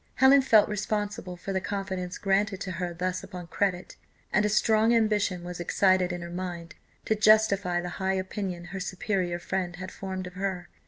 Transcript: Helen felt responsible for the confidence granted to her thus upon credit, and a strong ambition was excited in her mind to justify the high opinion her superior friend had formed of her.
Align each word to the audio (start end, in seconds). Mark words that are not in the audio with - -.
Helen 0.15 0.41
felt 0.41 0.67
responsible 0.67 1.37
for 1.37 1.53
the 1.53 1.61
confidence 1.61 2.17
granted 2.17 2.59
to 2.61 2.71
her 2.71 2.91
thus 2.91 3.23
upon 3.23 3.45
credit, 3.45 3.97
and 4.33 4.43
a 4.43 4.49
strong 4.49 4.95
ambition 4.95 5.43
was 5.43 5.59
excited 5.59 6.11
in 6.11 6.23
her 6.23 6.31
mind 6.31 6.73
to 7.05 7.13
justify 7.13 7.81
the 7.81 7.89
high 8.01 8.15
opinion 8.15 8.65
her 8.73 8.79
superior 8.79 9.37
friend 9.37 9.75
had 9.75 9.91
formed 9.91 10.25
of 10.25 10.33
her. 10.33 10.69